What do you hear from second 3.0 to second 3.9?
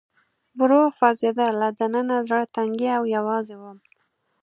یوازې ووم.